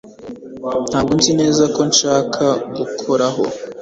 [0.89, 2.45] Ntabwo nzi neza ko nshaka
[2.77, 3.43] gukoraho